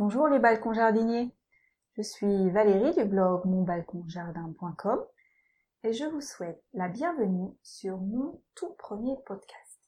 Bonjour 0.00 0.28
les 0.28 0.38
balcons 0.38 0.72
jardiniers. 0.72 1.30
Je 1.98 2.00
suis 2.00 2.48
Valérie 2.48 2.94
du 2.94 3.04
blog 3.04 3.44
monbalconjardin.com 3.44 5.04
et 5.84 5.92
je 5.92 6.06
vous 6.06 6.22
souhaite 6.22 6.64
la 6.72 6.88
bienvenue 6.88 7.54
sur 7.62 7.98
mon 7.98 8.40
tout 8.54 8.72
premier 8.78 9.14
podcast. 9.26 9.82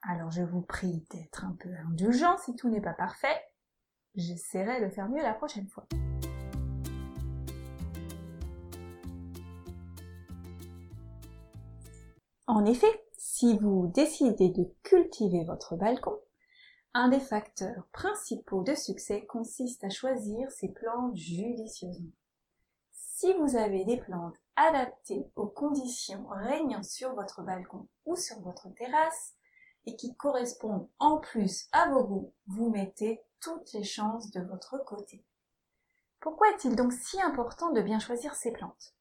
Alors 0.00 0.30
je 0.30 0.40
vous 0.40 0.62
prie 0.62 1.06
d'être 1.10 1.44
un 1.44 1.54
peu 1.60 1.68
indulgent 1.90 2.38
si 2.38 2.56
tout 2.56 2.70
n'est 2.70 2.80
pas 2.80 2.94
parfait. 2.94 3.38
J'essaierai 4.14 4.82
de 4.82 4.88
faire 4.88 5.10
mieux 5.10 5.22
la 5.22 5.34
prochaine 5.34 5.68
fois. 5.68 5.86
En 12.46 12.64
effet, 12.64 13.04
si 13.18 13.58
vous 13.58 13.88
décidez 13.94 14.48
de 14.48 14.72
cultiver 14.82 15.44
votre 15.44 15.76
balcon, 15.76 16.18
un 16.94 17.08
des 17.08 17.20
facteurs 17.20 17.86
principaux 17.92 18.62
de 18.62 18.74
succès 18.74 19.24
consiste 19.26 19.82
à 19.84 19.88
choisir 19.88 20.50
ses 20.50 20.68
plantes 20.68 21.16
judicieusement. 21.16 22.12
Si 22.90 23.32
vous 23.34 23.56
avez 23.56 23.84
des 23.84 23.96
plantes 23.96 24.36
adaptées 24.56 25.30
aux 25.36 25.46
conditions 25.46 26.26
régnant 26.28 26.82
sur 26.82 27.14
votre 27.14 27.42
balcon 27.42 27.88
ou 28.04 28.16
sur 28.16 28.40
votre 28.40 28.68
terrasse 28.74 29.34
et 29.86 29.96
qui 29.96 30.14
correspondent 30.16 30.88
en 30.98 31.18
plus 31.18 31.68
à 31.72 31.88
vos 31.88 32.04
goûts, 32.04 32.32
vous 32.46 32.70
mettez 32.70 33.22
toutes 33.40 33.72
les 33.72 33.84
chances 33.84 34.30
de 34.30 34.42
votre 34.42 34.76
côté. 34.84 35.24
Pourquoi 36.20 36.50
est-il 36.50 36.76
donc 36.76 36.92
si 36.92 37.20
important 37.20 37.72
de 37.72 37.80
bien 37.80 37.98
choisir 37.98 38.34
ces 38.34 38.52
plantes? 38.52 38.94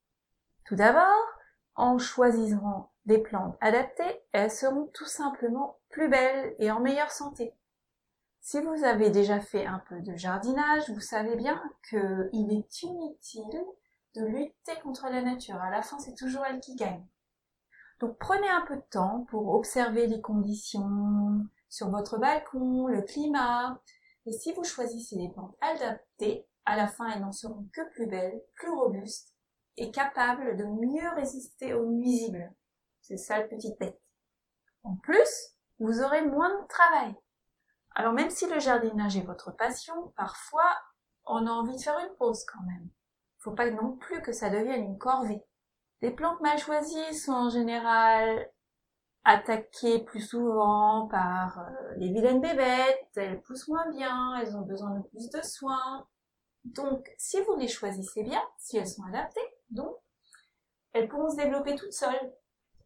Tout 0.66 0.75
d'abord, 0.75 1.27
en 1.75 1.97
choisissant 1.97 2.91
des 3.05 3.19
plantes 3.19 3.58
adaptées, 3.59 4.23
elles 4.31 4.52
seront 4.52 4.89
tout 4.94 5.05
simplement 5.05 5.80
plus 5.89 6.09
belles 6.09 6.55
et 6.59 6.71
en 6.71 6.80
meilleure 6.80 7.11
santé. 7.11 7.53
Si 8.44 8.59
vous 8.59 8.84
avez 8.84 9.12
déjà 9.12 9.40
fait 9.40 9.68
un 9.68 9.80
peu 9.88 10.02
de 10.02 10.16
jardinage, 10.16 10.90
vous 10.90 11.00
savez 11.00 11.36
bien 11.36 11.62
qu'il 11.88 12.52
est 12.52 12.81
inutile 12.81 13.64
de 14.16 14.25
lutter 14.25 14.80
contre 14.83 15.08
la 15.09 15.22
nature. 15.22 15.61
À 15.61 15.70
la 15.70 15.83
fin, 15.83 16.00
c'est 16.00 16.16
toujours 16.16 16.44
elle 16.45 16.59
qui 16.59 16.75
gagne. 16.75 17.06
Donc 18.00 18.17
prenez 18.17 18.50
un 18.50 18.66
peu 18.66 18.75
de 18.75 18.86
temps 18.89 19.25
pour 19.30 19.53
observer 19.53 20.08
les 20.08 20.22
conditions 20.22 21.45
sur 21.70 21.92
votre 21.92 22.17
balcon, 22.17 22.88
le 22.88 23.03
climat. 23.03 23.80
Et 24.25 24.31
si 24.31 24.53
vous 24.53 24.64
choisissez 24.64 25.17
des 25.17 25.30
plantes 25.30 25.55
adaptées, 25.61 26.48
à 26.66 26.76
la 26.76 26.88
fin, 26.88 27.09
elles 27.09 27.22
n'en 27.22 27.31
seront 27.31 27.67
que 27.72 27.88
plus 27.92 28.08
belles, 28.08 28.42
plus 28.55 28.72
robustes 28.72 29.36
et 29.78 29.92
capables 29.92 30.58
de 30.58 30.66
mieux 30.66 31.09
résister 31.16 31.76
aux 31.76 31.86
nuisibles. 31.86 32.52
C'est 33.02 33.17
ça 33.17 33.39
le 33.39 33.48
petite 33.48 33.80
bête. 33.80 34.02
En 34.83 34.95
plus, 34.95 35.55
vous 35.80 36.02
aurez 36.02 36.26
moins 36.26 36.59
de 36.59 36.67
travail. 36.67 37.16
Alors 37.95 38.14
même 38.14 38.30
si 38.30 38.47
le 38.47 38.59
jardinage 38.59 39.17
est 39.17 39.25
votre 39.25 39.52
passion, 39.52 40.14
parfois 40.16 40.75
on 41.25 41.45
a 41.45 41.52
envie 41.52 41.75
de 41.75 41.81
faire 41.81 42.00
une 42.00 42.16
pause 42.16 42.44
quand 42.45 42.64
même. 42.66 42.89
Faut 43.39 43.53
pas 43.53 43.70
non 43.70 43.98
plus 43.98 44.22
que 44.22 44.31
ça 44.31 44.50
devienne 44.50 44.83
une 44.83 44.98
corvée. 44.98 45.44
Les 46.02 46.11
plantes 46.11 46.42
mal 46.42 46.58
choisies 46.58 47.16
sont 47.16 47.33
en 47.33 47.50
général 47.50 48.50
attaquées 49.23 50.00
plus 50.00 50.22
souvent 50.22 51.08
par 51.08 51.59
euh, 51.59 51.94
les 51.98 52.11
vilaines 52.11 52.42
bébêtes, 52.42 53.08
elles 53.16 53.42
poussent 53.42 53.67
moins 53.67 53.88
bien, 53.92 54.36
elles 54.38 54.55
ont 54.55 54.61
besoin 54.61 54.92
de 54.98 55.03
plus 55.09 55.30
de 55.30 55.42
soins. 55.44 56.08
Donc, 56.64 57.08
si 57.17 57.39
vous 57.42 57.55
les 57.55 57.67
choisissez 57.67 58.23
bien, 58.23 58.42
si 58.58 58.78
elles 58.78 58.88
sont 58.88 59.03
adaptées, 59.03 59.55
donc, 59.70 59.95
elles 60.94 61.08
pourront 61.08 61.30
se 61.30 61.38
développer 61.38 61.76
toutes 61.76 61.94
seules, 61.94 62.33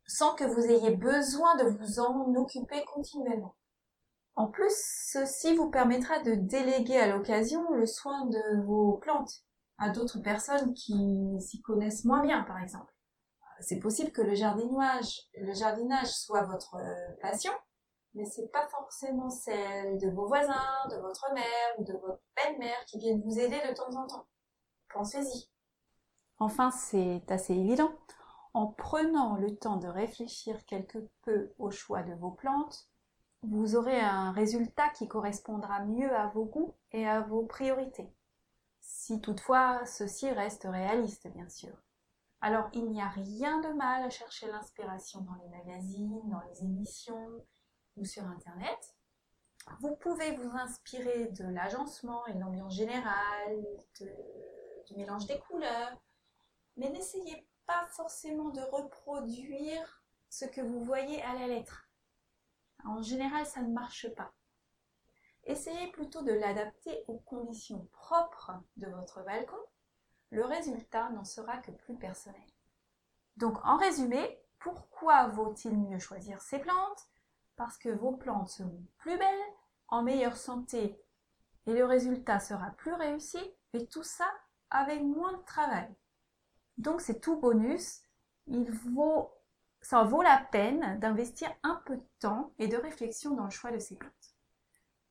sans 0.08 0.36
que 0.36 0.44
vous 0.44 0.66
ayez 0.66 0.96
besoin 0.96 1.56
de 1.56 1.70
vous 1.70 2.00
en 2.00 2.36
occuper 2.36 2.84
continuellement. 2.86 3.56
En 4.36 4.48
plus, 4.48 4.74
ceci 5.12 5.56
vous 5.56 5.70
permettra 5.70 6.20
de 6.20 6.36
déléguer 6.36 6.98
à 6.98 7.08
l'occasion 7.08 7.72
le 7.72 7.86
soin 7.86 8.26
de 8.26 8.62
vos 8.66 8.98
plantes 8.98 9.44
à 9.78 9.90
d'autres 9.90 10.20
personnes 10.20 10.74
qui 10.74 11.38
s'y 11.40 11.62
connaissent 11.62 12.06
moins 12.06 12.22
bien, 12.22 12.44
par 12.44 12.60
exemple. 12.62 12.94
C'est 13.62 13.80
possible 13.80 14.12
que 14.12 14.22
le 14.22 14.36
jardinage, 14.36 16.06
soit 16.08 16.44
votre 16.44 16.76
euh, 16.76 17.16
passion, 17.22 17.54
mais 18.14 18.26
c'est 18.26 18.52
pas 18.52 18.68
forcément 18.68 19.30
celle 19.30 19.98
de 20.00 20.10
vos 20.10 20.28
voisins, 20.28 20.88
de 20.90 20.98
votre 20.98 21.34
mère 21.34 21.80
ou 21.80 21.84
de 21.86 21.94
votre 21.94 22.22
belle-mère 22.36 22.86
qui 22.88 23.00
viennent 23.00 23.22
vous 23.22 23.40
aider 23.40 23.62
de 23.70 23.74
temps 23.74 23.96
en 23.96 24.08
temps. 24.08 24.28
Pensez-y. 24.94 25.50
Enfin, 26.40 26.72
c'est 26.72 27.24
assez 27.30 27.54
évident. 27.54 27.92
En 28.54 28.68
prenant 28.68 29.36
le 29.36 29.56
temps 29.56 29.78
de 29.78 29.88
réfléchir 29.88 30.66
quelque 30.66 30.98
peu 31.24 31.54
au 31.58 31.72
choix 31.72 32.04
de 32.04 32.14
vos 32.14 32.32
plantes, 32.32 32.90
vous 33.50 33.76
aurez 33.76 34.00
un 34.00 34.32
résultat 34.32 34.90
qui 34.90 35.08
correspondra 35.08 35.84
mieux 35.86 36.14
à 36.16 36.28
vos 36.28 36.46
goûts 36.46 36.76
et 36.92 37.08
à 37.08 37.22
vos 37.22 37.44
priorités. 37.44 38.10
Si 38.82 39.22
toutefois 39.22 39.86
ceci 39.86 40.30
reste 40.30 40.68
réaliste, 40.70 41.28
bien 41.28 41.50
sûr. 41.50 41.76
Alors 42.42 42.70
il 42.74 42.90
n'y 42.92 43.02
a 43.02 43.10
rien 43.10 43.60
de 43.62 43.70
mal 43.70 44.04
à 44.04 44.10
chercher 44.10 44.48
l'inspiration 44.48 45.22
dans 45.22 45.36
les 45.36 45.50
magazines, 45.50 46.22
dans 46.30 46.42
les 46.50 46.64
émissions 46.64 47.46
ou 47.98 48.06
sur 48.06 48.24
Internet. 48.26 48.96
Vous 49.80 49.96
pouvez 49.96 50.36
vous 50.36 50.52
inspirer 50.56 51.28
de 51.28 51.46
l'agencement 51.46 52.26
et 52.28 52.34
de 52.34 52.40
l'ambiance 52.40 52.76
générale, 52.76 53.66
du 54.88 54.96
mélange 54.96 55.26
des 55.26 55.40
couleurs, 55.40 55.98
mais 56.78 56.90
n'essayez 56.90 57.48
pas 57.66 57.88
forcément 57.88 58.50
de 58.50 58.62
reproduire 58.62 60.04
ce 60.30 60.46
que 60.46 60.62
vous 60.62 60.84
voyez 60.84 61.22
à 61.24 61.34
la 61.34 61.48
lettre. 61.48 61.85
En 62.84 63.02
général, 63.02 63.46
ça 63.46 63.62
ne 63.62 63.74
marche 63.74 64.08
pas. 64.16 64.34
Essayez 65.46 65.92
plutôt 65.92 66.24
de 66.24 66.34
l'adapter 66.34 67.04
aux 67.08 67.20
conditions 67.20 67.88
propres 67.92 68.52
de 68.78 68.88
votre 68.88 69.24
balcon. 69.24 69.58
Le 70.32 70.44
résultat 70.44 71.10
n'en 71.12 71.24
sera 71.24 71.58
que 71.60 71.72
plus 71.72 71.96
personnel. 71.96 72.42
Donc 73.38 73.58
en 73.64 73.78
résumé, 73.78 74.42
pourquoi 74.60 75.28
vaut-il 75.28 75.78
mieux 75.78 76.00
choisir 76.00 76.42
ces 76.42 76.60
plantes? 76.60 77.08
Parce 77.56 77.78
que 77.78 77.90
vos 77.90 78.14
plantes 78.14 78.50
seront 78.50 78.84
plus 78.98 79.18
belles, 79.18 79.54
en 79.88 80.02
meilleure 80.02 80.38
santé 80.38 81.00
et 81.68 81.74
le 81.74 81.86
résultat 81.86 82.40
sera 82.40 82.72
plus 82.72 82.94
réussi 82.94 83.40
et 83.74 83.88
tout 83.88 84.04
ça 84.04 84.30
avec 84.70 85.02
moins 85.02 85.34
de 85.34 85.44
travail. 85.44 85.90
Donc 86.78 87.02
c'est 87.02 87.20
tout 87.20 87.38
bonus. 87.38 88.02
Il 88.48 88.72
vaut 88.72 89.35
ça 89.88 90.02
vaut 90.02 90.24
la 90.24 90.40
peine 90.52 90.98
d'investir 91.00 91.48
un 91.62 91.80
peu 91.86 91.98
de 91.98 92.08
temps 92.20 92.52
et 92.58 92.68
de 92.68 92.76
réflexion 92.76 93.36
dans 93.36 93.44
le 93.44 93.52
choix 93.52 93.72
de 93.72 93.78
ces 93.78 93.96
plantes. 93.96 94.36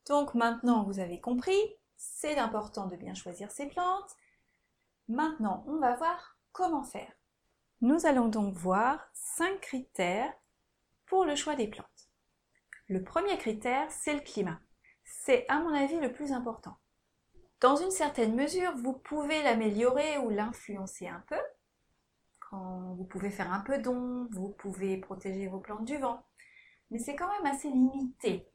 Donc 0.08 0.34
maintenant, 0.34 0.82
vous 0.82 0.98
avez 0.98 1.20
compris, 1.20 1.56
c'est 1.96 2.38
important 2.38 2.88
de 2.88 2.96
bien 2.96 3.14
choisir 3.14 3.52
ces 3.52 3.66
plantes. 3.66 4.16
Maintenant, 5.06 5.62
on 5.68 5.76
va 5.76 5.94
voir 5.94 6.38
comment 6.50 6.82
faire. 6.82 7.12
Nous 7.82 8.04
allons 8.04 8.26
donc 8.26 8.54
voir 8.54 9.08
cinq 9.12 9.60
critères 9.60 10.32
pour 11.06 11.24
le 11.24 11.36
choix 11.36 11.54
des 11.54 11.68
plantes. 11.68 12.10
Le 12.88 13.04
premier 13.04 13.38
critère, 13.38 13.88
c'est 13.92 14.14
le 14.14 14.20
climat. 14.22 14.58
C'est 15.04 15.46
à 15.48 15.60
mon 15.60 15.72
avis 15.72 16.00
le 16.00 16.12
plus 16.12 16.32
important. 16.32 16.76
Dans 17.60 17.76
une 17.76 17.92
certaine 17.92 18.34
mesure, 18.34 18.74
vous 18.76 18.94
pouvez 18.94 19.40
l'améliorer 19.44 20.18
ou 20.18 20.30
l'influencer 20.30 21.06
un 21.06 21.22
peu, 21.28 21.38
vous 22.96 23.04
pouvez 23.04 23.30
faire 23.30 23.52
un 23.52 23.60
peu 23.60 23.78
d'ombre, 23.78 24.28
vous 24.30 24.50
pouvez 24.50 24.96
protéger 24.98 25.48
vos 25.48 25.60
plantes 25.60 25.84
du 25.84 25.96
vent, 25.96 26.24
mais 26.90 26.98
c'est 26.98 27.16
quand 27.16 27.30
même 27.30 27.52
assez 27.52 27.68
limité. 27.68 28.48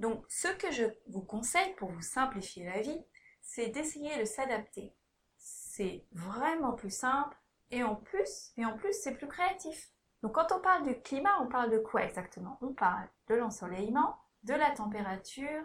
Donc 0.00 0.24
ce 0.28 0.48
que 0.48 0.70
je 0.70 0.84
vous 1.08 1.22
conseille 1.22 1.74
pour 1.74 1.90
vous 1.90 2.02
simplifier 2.02 2.64
la 2.64 2.80
vie, 2.80 3.04
c'est 3.40 3.68
d'essayer 3.68 4.18
de 4.18 4.24
s'adapter. 4.24 4.94
C'est 5.36 6.04
vraiment 6.12 6.72
plus 6.72 6.94
simple 6.94 7.36
et 7.70 7.82
en 7.82 7.96
plus, 7.96 8.52
et 8.56 8.64
en 8.64 8.76
plus 8.76 8.92
c'est 8.92 9.14
plus 9.14 9.28
créatif. 9.28 9.90
Donc 10.22 10.34
quand 10.34 10.52
on 10.52 10.60
parle 10.60 10.84
du 10.84 11.00
climat, 11.02 11.40
on 11.42 11.48
parle 11.48 11.70
de 11.70 11.78
quoi 11.78 12.04
exactement? 12.04 12.58
On 12.62 12.72
parle 12.72 13.08
de 13.28 13.34
l'ensoleillement, 13.34 14.16
de 14.42 14.54
la 14.54 14.70
température 14.70 15.62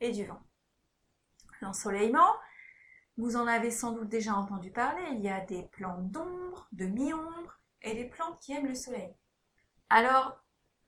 et 0.00 0.10
du 0.10 0.24
vent. 0.24 0.40
L'ensoleillement, 1.60 2.32
vous 3.18 3.34
en 3.34 3.48
avez 3.48 3.72
sans 3.72 3.92
doute 3.92 4.08
déjà 4.08 4.34
entendu 4.34 4.70
parler, 4.70 5.02
il 5.12 5.20
y 5.20 5.28
a 5.28 5.40
des 5.40 5.64
plantes 5.64 6.08
d'ombre, 6.10 6.68
de 6.70 6.86
mi-ombre 6.86 7.58
et 7.82 7.94
des 7.94 8.04
plantes 8.04 8.38
qui 8.40 8.52
aiment 8.52 8.68
le 8.68 8.76
soleil. 8.76 9.12
Alors, 9.90 10.38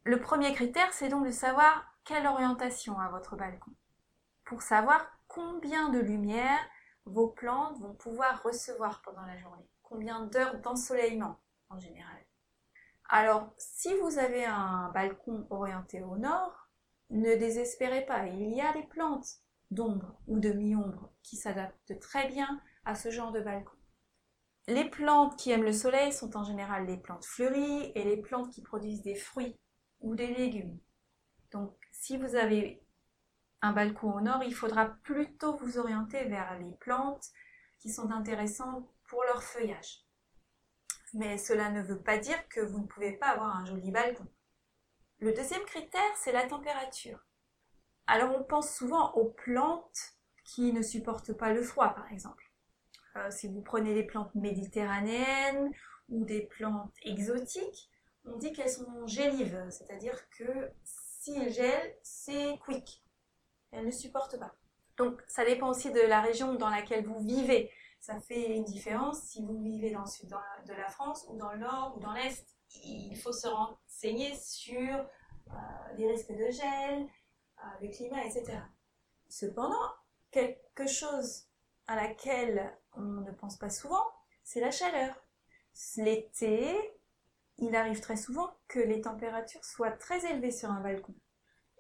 le 0.05 0.21
premier 0.21 0.55
critère, 0.55 0.93
c'est 0.93 1.09
donc 1.09 1.27
de 1.27 1.33
savoir 1.33 1.93
quelle 2.05 2.29
orientation 2.29 2.99
a 3.01 3.09
votre 3.09 3.35
balcon. 3.35 3.73
Pour 4.45 4.63
savoir 4.63 5.07
combien 5.27 5.91
de 5.91 5.99
lumière 5.99 6.61
vos 7.05 7.29
plantes 7.29 7.81
vont 7.81 7.95
pouvoir 7.95 8.43
recevoir 8.45 9.03
pendant 9.03 9.27
la 9.27 9.37
journée. 9.37 9.69
Combien 9.83 10.21
d'heures 10.27 10.61
d'ensoleillement 10.61 11.41
en 11.69 11.79
général. 11.81 12.17
Alors, 13.09 13.53
si 13.59 13.93
vous 13.99 14.19
avez 14.19 14.45
un 14.45 14.91
balcon 14.95 15.49
orienté 15.51 16.01
au 16.03 16.17
nord, 16.17 16.69
ne 17.11 17.35
désespérez 17.35 18.07
pas, 18.07 18.27
il 18.27 18.55
y 18.55 18.61
a 18.61 18.73
des 18.73 18.85
plantes 18.85 19.41
d'ombre 19.71 20.21
ou 20.27 20.39
de 20.39 20.53
mi-ombre 20.53 21.13
qui 21.23 21.37
s'adaptent 21.37 21.99
très 22.01 22.29
bien 22.29 22.61
à 22.85 22.95
ce 22.95 23.11
genre 23.11 23.33
de 23.33 23.41
balcon. 23.41 23.77
Les 24.67 24.89
plantes 24.89 25.37
qui 25.37 25.51
aiment 25.51 25.65
le 25.65 25.73
soleil 25.73 26.13
sont 26.13 26.37
en 26.37 26.45
général 26.45 26.87
les 26.87 26.97
plantes 26.97 27.25
fleuries 27.25 27.93
et 27.95 28.05
les 28.05 28.17
plantes 28.17 28.51
qui 28.51 28.63
produisent 28.63 29.03
des 29.03 29.15
fruits 29.15 29.59
ou 30.01 30.15
des 30.15 30.33
légumes. 30.33 30.79
Donc 31.51 31.77
si 31.93 32.17
vous 32.17 32.37
avez 32.37 32.83
un 33.63 33.73
balcon 33.73 34.13
au 34.13 34.21
nord, 34.21 34.43
il 34.43 34.55
faudra 34.55 34.87
plutôt 35.03 35.57
vous 35.57 35.79
orienter 35.79 36.25
vers 36.25 36.59
les 36.59 36.73
plantes 36.81 37.27
qui 37.79 37.91
sont 37.91 38.11
intéressantes 38.11 38.89
pour 39.09 39.23
leur 39.25 39.43
feuillage. 39.43 40.05
Mais 41.15 41.39
cela 41.39 41.71
ne 41.71 41.83
veut 41.83 42.01
pas 42.01 42.19
dire 42.19 42.49
que 42.49 42.61
vous 42.61 42.79
ne 42.81 42.87
pouvez 42.87 43.13
pas 43.13 43.29
avoir 43.29 43.57
un 43.57 43.65
joli 43.67 43.91
balcon. 43.91 44.27
Le 45.19 45.33
deuxième 45.33 45.65
critère, 45.65 46.17
c'est 46.17 46.33
la 46.33 46.47
température. 46.47 47.19
Alors 48.11 48.35
on 48.37 48.43
pense 48.43 48.75
souvent 48.75 49.13
aux 49.13 49.27
plantes 49.27 50.17
qui 50.45 50.73
ne 50.73 50.83
supportent 50.83 51.33
pas 51.33 51.53
le 51.53 51.63
froid, 51.63 51.91
par 51.95 52.11
exemple. 52.11 52.45
Euh, 53.15 53.31
si 53.31 53.47
vous 53.47 53.63
prenez 53.63 53.95
des 53.95 54.03
plantes 54.03 54.35
méditerranéennes 54.35 55.71
ou 56.09 56.25
des 56.25 56.41
plantes 56.41 56.93
exotiques, 57.05 57.89
on 58.25 58.37
dit 58.37 58.53
qu'elles 58.53 58.69
sont 58.71 59.07
gélives, 59.07 59.65
c'est-à-dire 59.71 60.19
que 60.31 60.73
s'il 60.83 61.53
gèle, 61.53 61.95
c'est 62.03 62.59
quick. 62.65 63.05
Elles 63.71 63.87
ne 63.87 63.93
supportent 63.93 64.41
pas. 64.41 64.57
Donc 64.97 65.23
ça 65.29 65.45
dépend 65.45 65.69
aussi 65.69 65.93
de 65.93 66.01
la 66.01 66.21
région 66.21 66.55
dans 66.55 66.69
laquelle 66.69 67.07
vous 67.07 67.21
vivez. 67.21 67.71
Ça 68.01 68.19
fait 68.19 68.57
une 68.57 68.65
différence 68.65 69.23
si 69.23 69.41
vous 69.45 69.63
vivez 69.63 69.93
dans 69.93 70.01
le 70.01 70.11
sud 70.11 70.29
de 70.67 70.73
la 70.73 70.89
France 70.89 71.27
ou 71.29 71.37
dans 71.37 71.53
le 71.53 71.61
nord 71.61 71.95
ou 71.97 72.01
dans 72.01 72.13
l'est. 72.13 72.45
Il 72.83 73.17
faut 73.17 73.33
se 73.33 73.47
renseigner 73.47 74.35
sur 74.35 74.97
euh, 74.99 75.53
les 75.97 76.11
risques 76.11 76.33
de 76.33 76.51
gel, 76.51 77.07
le 77.81 77.89
climat, 77.89 78.25
etc. 78.25 78.59
Cependant, 79.29 79.95
quelque 80.31 80.87
chose 80.87 81.47
à 81.87 81.97
laquelle 81.97 82.77
on 82.95 83.03
ne 83.03 83.33
pense 83.33 83.57
pas 83.57 83.71
souvent, 83.71 84.05
c'est 84.43 84.61
la 84.61 84.71
chaleur. 84.71 85.15
L'été, 85.97 86.77
il 87.59 87.75
arrive 87.77 88.01
très 88.01 88.17
souvent 88.17 88.51
que 88.69 88.81
les 88.81 89.01
températures 89.01 89.65
soient 89.65 89.93
très 89.93 90.25
élevées 90.31 90.51
sur 90.51 90.71
un 90.71 90.81
balcon. 90.81 91.15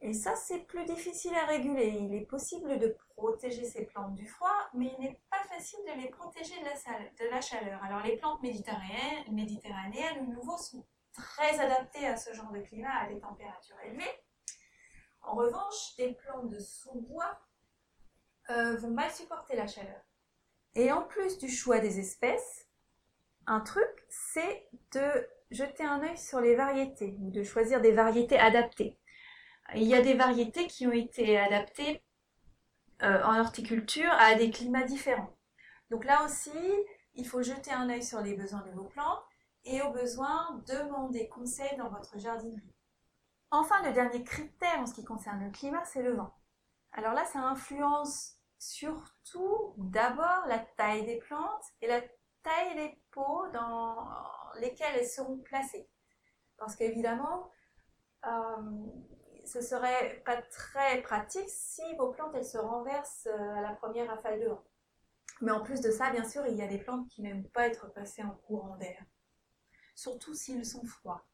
Et 0.02 0.14
ça, 0.14 0.34
c'est 0.34 0.60
plus 0.60 0.84
difficile 0.86 1.34
à 1.34 1.44
réguler. 1.44 1.88
Il 1.88 2.14
est 2.14 2.24
possible 2.24 2.78
de 2.78 2.96
protéger 3.16 3.64
ces 3.64 3.84
plantes 3.84 4.14
du 4.14 4.26
froid, 4.26 4.56
mais 4.72 4.94
il 4.96 5.04
n'est 5.04 5.20
pas 5.30 5.42
facile 5.44 5.80
de 5.86 6.00
les 6.00 6.08
protéger 6.08 6.54
de 6.60 7.30
la, 7.30 7.40
chaleur. 7.40 7.82
Alors 7.84 8.02
les 8.02 8.16
plantes 8.16 8.42
méditerranéennes, 8.42 9.30
méditerranéennes, 9.30 10.26
de 10.26 10.34
nouveau, 10.34 10.56
sont 10.56 10.86
très 11.12 11.60
adaptées 11.60 12.06
à 12.06 12.16
ce 12.16 12.32
genre 12.32 12.50
de 12.50 12.60
climat, 12.60 12.94
à 12.94 13.08
des 13.08 13.20
températures 13.20 13.76
élevées. 13.84 14.22
En 15.22 15.34
revanche, 15.34 15.96
des 15.96 16.12
plantes 16.14 16.48
de 16.48 16.58
sous-bois 16.58 17.40
euh, 18.50 18.76
vont 18.76 18.90
mal 18.90 19.10
supporter 19.10 19.56
la 19.56 19.66
chaleur. 19.66 20.00
Et 20.74 20.92
en 20.92 21.02
plus 21.02 21.38
du 21.38 21.48
choix 21.48 21.78
des 21.78 21.98
espèces, 21.98 22.66
un 23.46 23.60
truc, 23.60 24.04
c'est 24.08 24.68
de 24.92 25.28
jeter 25.50 25.84
un 25.84 26.02
œil 26.02 26.16
sur 26.16 26.40
les 26.40 26.54
variétés, 26.54 27.16
ou 27.20 27.30
de 27.30 27.42
choisir 27.42 27.80
des 27.80 27.92
variétés 27.92 28.38
adaptées. 28.38 28.98
Il 29.74 29.84
y 29.84 29.94
a 29.94 30.02
des 30.02 30.14
variétés 30.14 30.66
qui 30.66 30.86
ont 30.86 30.92
été 30.92 31.38
adaptées 31.38 32.02
euh, 33.02 33.22
en 33.24 33.38
horticulture 33.38 34.10
à 34.18 34.34
des 34.34 34.50
climats 34.50 34.84
différents. 34.84 35.36
Donc 35.90 36.04
là 36.04 36.24
aussi, 36.24 36.50
il 37.14 37.26
faut 37.26 37.42
jeter 37.42 37.72
un 37.72 37.88
œil 37.88 38.02
sur 38.02 38.20
les 38.20 38.34
besoins 38.34 38.62
de 38.62 38.70
vos 38.70 38.84
plantes 38.84 39.22
et 39.64 39.82
au 39.82 39.90
besoin, 39.90 40.62
demander 40.66 41.28
conseil 41.28 41.76
dans 41.76 41.90
votre 41.90 42.18
jardinerie. 42.18 42.74
Enfin, 43.52 43.82
le 43.82 43.92
dernier 43.92 44.22
critère 44.22 44.78
en 44.78 44.86
ce 44.86 44.94
qui 44.94 45.04
concerne 45.04 45.44
le 45.44 45.50
climat, 45.50 45.84
c'est 45.84 46.02
le 46.02 46.14
vent. 46.14 46.32
Alors 46.92 47.14
là, 47.14 47.24
ça 47.24 47.40
influence 47.40 48.36
surtout 48.58 49.74
d'abord 49.76 50.46
la 50.46 50.58
taille 50.58 51.04
des 51.04 51.18
plantes 51.18 51.64
et 51.80 51.88
la 51.88 52.00
taille 52.42 52.76
des 52.76 53.02
pots 53.10 53.48
dans 53.52 54.08
lesquels 54.60 54.94
elles 54.96 55.08
seront 55.08 55.38
placées. 55.38 55.88
Parce 56.58 56.76
qu'évidemment, 56.76 57.50
euh, 58.26 58.86
ce 59.44 59.60
serait 59.60 60.22
pas 60.24 60.40
très 60.42 61.02
pratique 61.02 61.48
si 61.48 61.82
vos 61.96 62.10
plantes 62.10 62.34
elles 62.34 62.44
se 62.44 62.58
renversent 62.58 63.28
euh, 63.30 63.54
à 63.56 63.62
la 63.62 63.72
première 63.74 64.08
rafale 64.08 64.40
de 64.40 64.48
vent. 64.48 64.64
Mais 65.40 65.52
en 65.52 65.62
plus 65.62 65.80
de 65.80 65.90
ça, 65.90 66.10
bien 66.10 66.28
sûr, 66.28 66.46
il 66.46 66.56
y 66.56 66.62
a 66.62 66.66
des 66.66 66.78
plantes 66.78 67.08
qui 67.08 67.22
n'aiment 67.22 67.48
pas 67.48 67.66
être 67.66 67.90
passées 67.92 68.22
en 68.22 68.34
courant 68.46 68.76
d'air, 68.76 69.02
surtout 69.94 70.34
s'ils 70.34 70.66
sont 70.66 70.84
froids. 70.84 71.24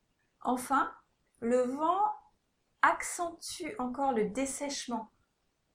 Enfin, 0.43 0.95
le 1.41 1.63
vent 1.63 2.13
accentue 2.83 3.75
encore 3.79 4.13
le 4.13 4.29
dessèchement. 4.31 5.11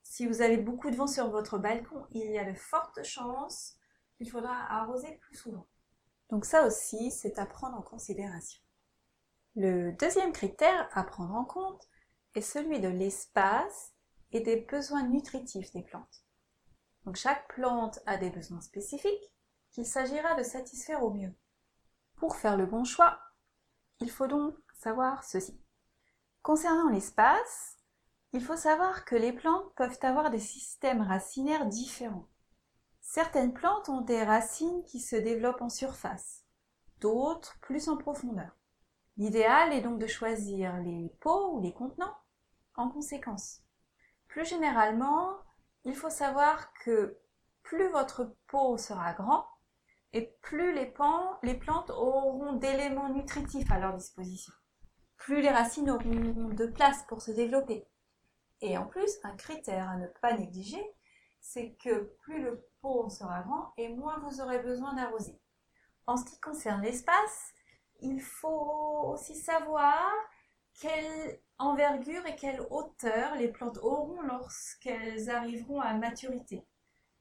Si 0.02 0.26
vous 0.26 0.42
avez 0.42 0.56
beaucoup 0.56 0.90
de 0.90 0.96
vent 0.96 1.06
sur 1.06 1.30
votre 1.30 1.58
balcon, 1.58 2.06
il 2.10 2.30
y 2.30 2.38
a 2.38 2.44
de 2.44 2.56
fortes 2.56 3.02
chances 3.02 3.76
qu'il 4.16 4.30
faudra 4.30 4.54
arroser 4.70 5.18
plus 5.22 5.36
souvent. 5.36 5.66
Donc 6.30 6.44
ça 6.44 6.66
aussi, 6.66 7.10
c'est 7.10 7.38
à 7.38 7.46
prendre 7.46 7.76
en 7.76 7.82
considération. 7.82 8.60
Le 9.54 9.92
deuxième 9.92 10.32
critère 10.32 10.88
à 10.92 11.04
prendre 11.04 11.34
en 11.34 11.44
compte 11.44 11.88
est 12.34 12.40
celui 12.40 12.80
de 12.80 12.88
l'espace 12.88 13.92
et 14.32 14.40
des 14.40 14.56
besoins 14.56 15.02
nutritifs 15.02 15.72
des 15.72 15.82
plantes. 15.82 16.24
Donc 17.04 17.16
chaque 17.16 17.48
plante 17.54 18.00
a 18.06 18.16
des 18.16 18.30
besoins 18.30 18.60
spécifiques 18.60 19.32
qu'il 19.70 19.86
s'agira 19.86 20.34
de 20.34 20.42
satisfaire 20.42 21.02
au 21.02 21.12
mieux. 21.12 21.34
Pour 22.16 22.36
faire 22.36 22.56
le 22.56 22.66
bon 22.66 22.84
choix, 22.84 23.20
il 24.00 24.10
faut 24.10 24.26
donc 24.26 24.54
ceci. 25.22 25.60
Concernant 26.42 26.88
l'espace, 26.88 27.78
il 28.32 28.42
faut 28.42 28.56
savoir 28.56 29.04
que 29.04 29.14
les 29.14 29.32
plantes 29.32 29.72
peuvent 29.76 29.98
avoir 30.02 30.30
des 30.30 30.40
systèmes 30.40 31.02
racinaires 31.02 31.66
différents. 31.66 32.28
Certaines 33.00 33.52
plantes 33.52 33.88
ont 33.88 34.00
des 34.00 34.24
racines 34.24 34.82
qui 34.84 34.98
se 34.98 35.14
développent 35.14 35.62
en 35.62 35.68
surface, 35.68 36.44
d'autres 36.98 37.58
plus 37.60 37.88
en 37.88 37.96
profondeur. 37.96 38.56
L'idéal 39.18 39.72
est 39.72 39.82
donc 39.82 40.00
de 40.00 40.06
choisir 40.08 40.76
les 40.78 41.14
pots 41.20 41.52
ou 41.52 41.60
les 41.60 41.72
contenants 41.72 42.16
en 42.74 42.88
conséquence. 42.88 43.62
Plus 44.26 44.44
généralement, 44.44 45.36
il 45.84 45.94
faut 45.94 46.10
savoir 46.10 46.72
que 46.84 47.18
plus 47.62 47.88
votre 47.88 48.34
pot 48.48 48.78
sera 48.78 49.12
grand 49.12 49.46
et 50.12 50.34
plus 50.42 50.74
les 50.74 50.86
plantes 50.86 51.90
auront 51.90 52.54
d'éléments 52.54 53.10
nutritifs 53.10 53.70
à 53.70 53.78
leur 53.78 53.94
disposition. 53.94 54.52
Plus 55.22 55.40
les 55.40 55.50
racines 55.50 55.88
auront 55.88 56.48
de 56.48 56.66
place 56.66 57.04
pour 57.04 57.22
se 57.22 57.30
développer. 57.30 57.86
Et 58.60 58.76
en 58.76 58.86
plus, 58.86 59.08
un 59.22 59.36
critère 59.36 59.88
à 59.88 59.96
ne 59.96 60.08
pas 60.20 60.36
négliger, 60.36 60.84
c'est 61.40 61.74
que 61.74 62.16
plus 62.22 62.42
le 62.42 62.68
pot 62.80 63.08
sera 63.08 63.40
grand 63.42 63.72
et 63.76 63.88
moins 63.88 64.18
vous 64.18 64.40
aurez 64.40 64.58
besoin 64.58 64.94
d'arroser. 64.94 65.40
En 66.08 66.16
ce 66.16 66.24
qui 66.24 66.40
concerne 66.40 66.82
l'espace, 66.82 67.52
il 68.00 68.20
faut 68.20 69.12
aussi 69.12 69.36
savoir 69.36 70.10
quelle 70.80 71.40
envergure 71.58 72.26
et 72.26 72.34
quelle 72.34 72.66
hauteur 72.70 73.36
les 73.36 73.52
plantes 73.52 73.78
auront 73.78 74.22
lorsqu'elles 74.22 75.30
arriveront 75.30 75.80
à 75.80 75.94
maturité. 75.94 76.66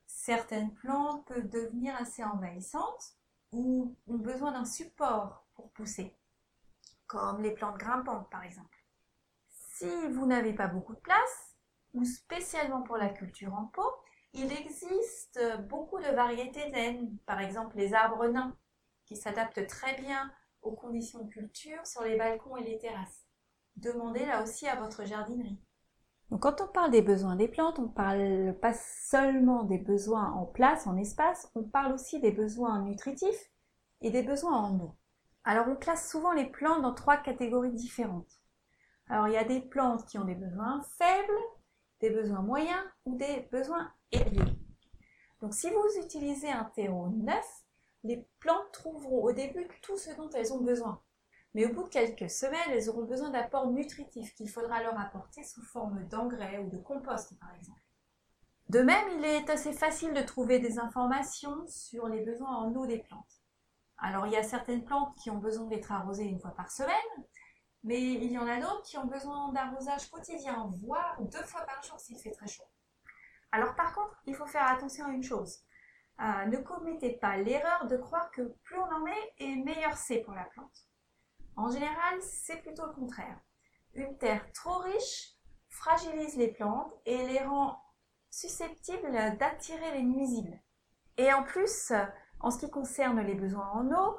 Certaines 0.07 0.73
plantes 0.73 1.27
peuvent 1.27 1.49
devenir 1.49 1.95
assez 1.97 2.23
envahissantes 2.23 3.15
ou 3.51 3.95
ont 4.07 4.17
besoin 4.17 4.53
d'un 4.53 4.65
support 4.65 5.45
pour 5.53 5.69
pousser, 5.73 6.17
comme 7.11 7.41
les 7.41 7.51
plantes 7.51 7.77
grimpantes 7.77 8.29
par 8.29 8.43
exemple. 8.43 8.77
Si 9.49 10.07
vous 10.11 10.25
n'avez 10.25 10.53
pas 10.53 10.67
beaucoup 10.67 10.95
de 10.95 10.99
place, 10.99 11.55
ou 11.93 12.05
spécialement 12.05 12.83
pour 12.83 12.95
la 12.95 13.09
culture 13.09 13.53
en 13.53 13.65
pot, 13.65 13.93
il 14.33 14.49
existe 14.53 15.39
beaucoup 15.67 15.99
de 15.99 16.15
variétés 16.15 16.69
naines, 16.69 17.17
par 17.25 17.41
exemple 17.41 17.75
les 17.75 17.93
arbres 17.93 18.27
nains, 18.27 18.55
qui 19.05 19.17
s'adaptent 19.17 19.67
très 19.67 19.99
bien 19.99 20.31
aux 20.61 20.71
conditions 20.71 21.23
de 21.23 21.29
culture 21.29 21.85
sur 21.85 22.03
les 22.03 22.17
balcons 22.17 22.55
et 22.55 22.63
les 22.63 22.77
terrasses. 22.77 23.25
Demandez 23.75 24.25
là 24.25 24.41
aussi 24.41 24.67
à 24.67 24.79
votre 24.79 25.05
jardinerie. 25.05 25.59
Quand 26.39 26.61
on 26.61 26.67
parle 26.67 26.91
des 26.91 27.01
besoins 27.01 27.35
des 27.35 27.49
plantes, 27.49 27.77
on 27.77 27.89
parle 27.89 28.57
pas 28.61 28.73
seulement 28.73 29.63
des 29.63 29.79
besoins 29.79 30.31
en 30.31 30.45
place, 30.45 30.87
en 30.87 30.95
espace, 30.95 31.51
on 31.55 31.63
parle 31.63 31.91
aussi 31.91 32.21
des 32.21 32.31
besoins 32.31 32.81
nutritifs 32.83 33.51
et 33.99 34.11
des 34.11 34.23
besoins 34.23 34.57
en 34.57 34.79
eau. 34.79 34.95
Alors 35.43 35.67
on 35.67 35.75
classe 35.75 36.09
souvent 36.09 36.33
les 36.33 36.45
plantes 36.45 36.81
dans 36.81 36.93
trois 36.93 37.17
catégories 37.17 37.73
différentes. 37.73 38.39
Alors 39.07 39.27
il 39.27 39.33
y 39.33 39.37
a 39.37 39.43
des 39.43 39.61
plantes 39.61 40.05
qui 40.05 40.17
ont 40.17 40.25
des 40.25 40.35
besoins 40.35 40.81
faibles, 40.97 41.39
des 41.99 42.11
besoins 42.11 42.41
moyens 42.41 42.83
ou 43.05 43.17
des 43.17 43.47
besoins 43.51 43.91
élevés. 44.11 44.57
Donc 45.41 45.53
si 45.53 45.69
vous 45.69 46.03
utilisez 46.03 46.51
un 46.51 46.65
terreau 46.65 47.09
neuf, 47.09 47.63
les 48.03 48.25
plantes 48.39 48.71
trouveront 48.71 49.23
au 49.23 49.31
début 49.31 49.67
tout 49.81 49.97
ce 49.97 50.15
dont 50.15 50.29
elles 50.29 50.53
ont 50.53 50.61
besoin. 50.61 51.01
Mais 51.53 51.65
au 51.65 51.73
bout 51.73 51.83
de 51.83 51.89
quelques 51.89 52.29
semaines, 52.29 52.69
elles 52.69 52.89
auront 52.89 53.03
besoin 53.03 53.29
d'apports 53.29 53.69
nutritifs 53.71 54.33
qu'il 54.35 54.49
faudra 54.49 54.81
leur 54.81 54.97
apporter 54.99 55.43
sous 55.43 55.63
forme 55.63 56.07
d'engrais 56.07 56.59
ou 56.59 56.69
de 56.69 56.77
compost 56.77 57.37
par 57.39 57.53
exemple. 57.55 57.81
De 58.69 58.81
même, 58.81 59.05
il 59.17 59.25
est 59.25 59.49
assez 59.49 59.73
facile 59.73 60.13
de 60.13 60.21
trouver 60.21 60.59
des 60.59 60.79
informations 60.79 61.67
sur 61.67 62.07
les 62.07 62.21
besoins 62.21 62.55
en 62.55 62.73
eau 62.73 62.85
des 62.85 62.99
plantes. 62.99 63.40
Alors 64.01 64.25
il 64.25 64.33
y 64.33 64.37
a 64.37 64.43
certaines 64.43 64.83
plantes 64.83 65.15
qui 65.15 65.29
ont 65.29 65.37
besoin 65.37 65.67
d'être 65.67 65.91
arrosées 65.91 66.25
une 66.25 66.39
fois 66.39 66.51
par 66.51 66.71
semaine, 66.71 66.95
mais 67.83 68.01
il 68.01 68.31
y 68.31 68.37
en 68.37 68.47
a 68.47 68.59
d'autres 68.59 68.81
qui 68.83 68.97
ont 68.97 69.05
besoin 69.05 69.51
d'arrosage 69.53 70.09
quotidien, 70.09 70.73
voire 70.83 71.21
deux 71.21 71.43
fois 71.43 71.61
par 71.61 71.81
jour 71.83 71.99
s'il 71.99 72.17
fait 72.17 72.31
très 72.31 72.47
chaud. 72.47 72.63
Alors 73.51 73.75
par 73.75 73.93
contre, 73.93 74.19
il 74.25 74.35
faut 74.35 74.47
faire 74.47 74.67
attention 74.67 75.05
à 75.05 75.11
une 75.11 75.23
chose. 75.23 75.59
Euh, 76.19 76.45
ne 76.45 76.57
commettez 76.57 77.13
pas 77.17 77.37
l'erreur 77.37 77.87
de 77.87 77.97
croire 77.97 78.31
que 78.31 78.41
plus 78.63 78.77
on 78.77 78.95
en 78.95 78.99
met 79.01 79.33
et 79.37 79.55
meilleur 79.55 79.95
c'est 79.95 80.19
pour 80.19 80.33
la 80.33 80.45
plante. 80.45 80.87
En 81.55 81.69
général, 81.69 82.21
c'est 82.21 82.61
plutôt 82.61 82.87
le 82.87 82.93
contraire. 82.93 83.39
Une 83.93 84.17
terre 84.17 84.51
trop 84.53 84.79
riche 84.79 85.35
fragilise 85.69 86.37
les 86.37 86.49
plantes 86.49 86.93
et 87.05 87.27
les 87.27 87.43
rend 87.43 87.79
susceptibles 88.29 89.37
d'attirer 89.37 89.91
les 89.91 90.03
nuisibles. 90.03 90.59
Et 91.17 91.31
en 91.33 91.43
plus, 91.43 91.91
en 92.43 92.51
ce 92.51 92.59
qui 92.59 92.69
concerne 92.69 93.21
les 93.21 93.35
besoins 93.35 93.69
en 93.73 93.91
eau, 93.91 94.17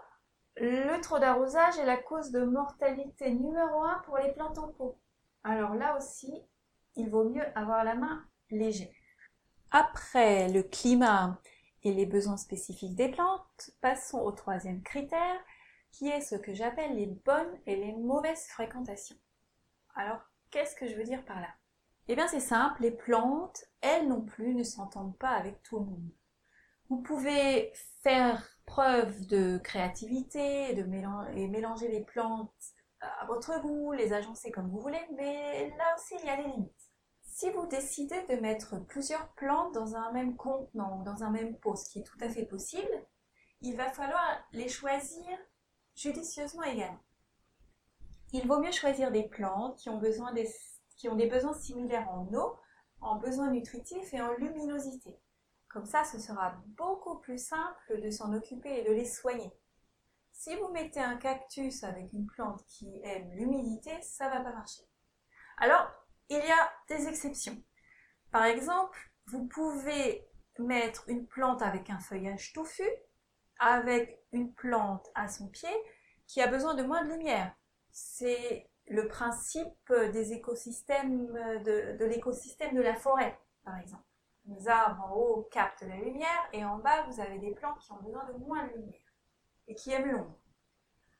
le 0.57 1.00
trop 1.00 1.19
d'arrosage 1.19 1.79
est 1.79 1.87
la 1.87 1.97
cause 1.97 2.31
de 2.31 2.45
mortalité 2.45 3.31
numéro 3.31 3.83
un 3.83 4.00
pour 4.05 4.19
les 4.19 4.33
plantes 4.33 4.59
en 4.59 4.69
pot. 4.69 4.99
Alors 5.45 5.75
là 5.75 5.97
aussi, 5.97 6.33
il 6.95 7.11
vaut 7.11 7.29
mieux 7.29 7.47
avoir 7.57 7.85
la 7.85 7.95
main 7.95 8.25
légère. 8.50 8.93
Après 9.71 10.49
le 10.49 10.62
climat 10.62 11.41
et 11.83 11.93
les 11.93 12.07
besoins 12.07 12.37
spécifiques 12.37 12.95
des 12.95 13.09
plantes, 13.09 13.71
passons 13.81 14.21
au 14.21 14.31
troisième 14.33 14.83
critère, 14.83 15.41
qui 15.91 16.09
est 16.09 16.21
ce 16.21 16.37
que 16.37 16.52
j'appelle 16.52 16.97
les 16.97 17.07
bonnes 17.07 17.59
et 17.67 17.76
les 17.76 17.93
mauvaises 17.93 18.47
fréquentations. 18.49 19.17
Alors, 19.95 20.21
qu'est-ce 20.50 20.76
que 20.76 20.87
je 20.87 20.95
veux 20.95 21.05
dire 21.05 21.25
par 21.25 21.41
là? 21.41 21.49
Eh 22.09 22.14
bien, 22.14 22.29
c'est 22.29 22.41
simple, 22.41 22.83
les 22.83 22.91
plantes, 22.91 23.64
elles 23.81 24.09
non 24.09 24.23
plus, 24.23 24.55
ne 24.55 24.62
s'entendent 24.62 25.17
pas 25.19 25.31
avec 25.31 25.62
tout 25.62 25.79
le 25.79 25.87
monde. 25.87 26.11
Vous 26.88 27.00
pouvez 27.00 27.73
faire 28.02 28.49
preuve 28.66 29.26
de 29.26 29.59
créativité 29.59 30.71
et 30.71 31.49
mélanger 31.49 31.88
les 31.88 32.04
plantes 32.04 32.52
à 33.00 33.26
votre 33.26 33.61
goût, 33.61 33.92
les 33.92 34.12
agencer 34.12 34.50
comme 34.50 34.68
vous 34.71 34.80
voulez, 34.80 35.04
mais 35.16 35.71
là 35.76 35.94
aussi, 35.97 36.14
il 36.21 36.26
y 36.26 36.30
a 36.30 36.37
des 36.37 36.49
limites. 36.49 36.90
Si 37.23 37.50
vous 37.50 37.66
décidez 37.66 38.23
de 38.28 38.40
mettre 38.40 38.78
plusieurs 38.87 39.28
plantes 39.35 39.75
dans 39.75 39.97
un 39.97 40.12
même 40.12 40.37
contenant, 40.37 41.02
dans 41.02 41.25
un 41.25 41.30
même 41.30 41.56
pot, 41.59 41.76
ce 41.76 41.88
qui 41.90 42.00
est 42.00 42.04
tout 42.04 42.18
à 42.21 42.28
fait 42.28 42.44
possible, 42.44 43.06
il 43.62 43.76
va 43.76 43.90
falloir 43.90 44.44
les 44.52 44.68
choisir 44.68 45.38
judicieusement 45.94 46.62
également. 46.62 47.02
Il 48.32 48.47
vaut 48.47 48.61
mieux 48.61 48.73
choisir 48.73 49.11
des 49.11 49.28
plantes 49.28 49.78
qui 49.78 49.88
ont, 49.88 50.00
des, 50.00 50.49
qui 50.97 51.09
ont 51.09 51.16
des 51.16 51.26
besoins 51.26 51.54
similaires 51.54 52.09
en 52.11 52.26
eau, 52.35 52.56
en 53.00 53.16
besoins 53.16 53.50
nutritifs 53.50 54.14
et 54.14 54.21
en 54.21 54.32
luminosité. 54.35 55.18
Comme 55.73 55.87
ça, 55.87 56.05
ce 56.05 56.19
sera 56.19 56.55
beaucoup 56.76 57.19
plus 57.19 57.43
simple 57.43 58.00
de 58.02 58.11
s'en 58.11 58.35
occuper 58.35 58.81
et 58.81 58.85
de 58.85 58.93
les 58.93 59.07
soigner. 59.07 59.50
Si 60.31 60.55
vous 60.57 60.69
mettez 60.69 61.00
un 61.00 61.17
cactus 61.17 61.83
avec 61.83 62.12
une 62.12 62.26
plante 62.26 62.62
qui 62.67 63.00
aime 63.05 63.31
l'humidité, 63.33 64.02
ça 64.02 64.26
ne 64.26 64.35
va 64.35 64.41
pas 64.41 64.52
marcher. 64.52 64.83
Alors, 65.57 65.91
il 66.29 66.37
y 66.37 66.50
a 66.50 66.73
des 66.88 67.09
exceptions. 67.09 67.57
Par 68.31 68.45
exemple, 68.45 68.99
vous 69.26 69.47
pouvez 69.47 70.29
mettre 70.59 71.09
une 71.09 71.26
plante 71.26 71.62
avec 71.62 71.88
un 71.88 72.00
feuillage 72.00 72.52
touffu, 72.52 72.88
avec 73.59 74.23
une 74.33 74.52
plante 74.52 75.09
à 75.14 75.29
son 75.29 75.49
pied 75.49 75.73
qui 76.26 76.43
a 76.43 76.49
besoin 76.49 76.75
de 76.75 76.83
moins 76.83 77.02
de 77.02 77.11
lumière. 77.11 77.55
C'est 77.93 78.69
le 78.88 79.09
principe 79.09 79.93
des 80.12 80.33
écosystèmes, 80.33 81.29
de, 81.64 81.97
de 81.97 82.05
l'écosystème 82.05 82.75
de 82.75 82.83
la 82.83 82.97
forêt, 82.97 83.38
par 83.64 83.79
exemple. 83.79 84.05
Les 84.47 84.69
arbres 84.69 85.05
en 85.05 85.15
haut 85.15 85.49
captent 85.51 85.83
la 85.83 85.97
lumière 85.97 86.49
et 86.53 86.65
en 86.65 86.79
bas, 86.79 87.03
vous 87.03 87.21
avez 87.21 87.39
des 87.39 87.53
plantes 87.53 87.79
qui 87.79 87.93
ont 87.93 88.03
besoin 88.03 88.25
de 88.25 88.33
moins 88.39 88.67
de 88.67 88.73
lumière 88.73 89.13
et 89.69 89.75
qui 89.75 89.93
aiment 89.93 90.11
l'ombre. 90.11 90.39